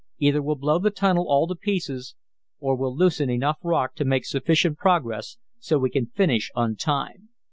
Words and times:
Either 0.17 0.41
we'll 0.41 0.55
blow 0.55 0.79
the 0.79 0.89
tunnel 0.89 1.27
all 1.29 1.45
to 1.47 1.53
pieces, 1.53 2.15
or 2.57 2.75
we'll 2.75 2.95
loosen 2.97 3.29
enough 3.29 3.59
rock 3.61 3.93
to 3.93 4.03
make 4.03 4.25
sufficient 4.25 4.75
progress 4.79 5.37
so 5.59 5.77
we 5.77 5.91
can 5.91 6.07
finish 6.07 6.49
on 6.55 6.75
time. 6.75 7.29